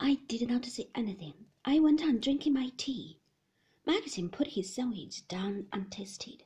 [0.00, 1.34] I did not say anything.
[1.64, 3.18] I went on drinking my tea.
[3.84, 6.44] Maxim put his sandwich down untasted.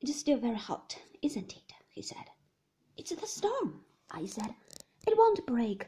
[0.00, 1.72] It's still very hot, isn't it?
[1.88, 2.30] he said.
[2.96, 4.56] It's the storm, I said.
[5.06, 5.86] It won't break.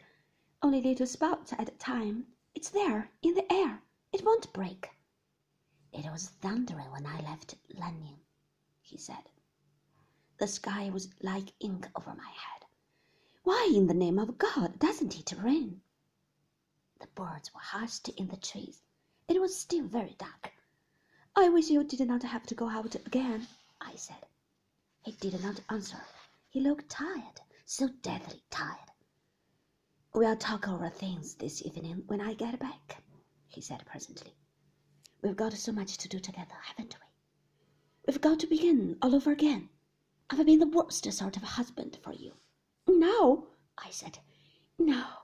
[0.63, 2.29] Only little spots at a time.
[2.55, 3.83] It's there, in the air.
[4.13, 4.91] It won't break.
[5.93, 8.21] It was thundering when I left Lanyon,
[8.81, 9.29] he said.
[10.39, 12.65] The sky was like ink over my head.
[13.43, 15.81] Why, in the name of God, doesn't it rain?
[17.05, 18.81] The birds were hushed in the trees.
[19.29, 20.55] It was still very dark.
[21.37, 23.47] I wish you did not have to go out again,
[23.79, 24.27] I said.
[25.03, 26.03] He did not answer.
[26.49, 28.91] He looked tired, so deadly tired.
[30.15, 33.03] We'll talk over things this evening when I get back,
[33.49, 34.35] he said presently.
[35.21, 37.07] We've got so much to do together, haven't we?
[38.07, 39.69] We've got to begin all over again.
[40.31, 42.33] I've been the worst sort of husband for you.
[42.89, 44.21] No, I said.
[44.79, 45.24] No.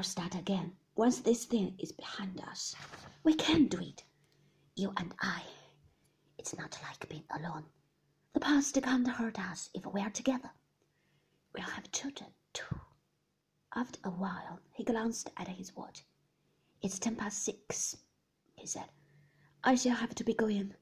[0.00, 2.74] We'll start again once this thing is behind us.
[3.22, 4.02] We can do it.
[4.74, 5.42] You and I.
[6.38, 7.64] It's not like being alone.
[8.32, 10.52] The past can't hurt us if we're together.
[11.52, 12.80] We'll have children, too.
[13.74, 16.02] After a while, he glanced at his watch.
[16.80, 17.98] It's ten past six,
[18.54, 18.88] he said.
[19.62, 20.72] I shall have to be going.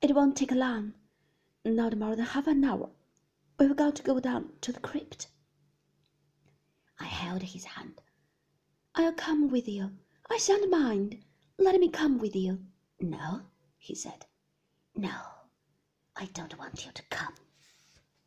[0.00, 0.94] It won't take long.
[1.62, 2.88] Not more than half an hour.
[3.60, 5.26] We've got to go down to the crypt.
[6.98, 8.00] I held his hand.
[8.98, 9.90] I'll come with you.
[10.30, 11.18] I shan't mind.
[11.58, 12.60] Let me come with you.
[12.98, 13.42] No,
[13.78, 14.24] he said.
[14.94, 15.16] No,
[16.16, 17.34] I don't want you to come.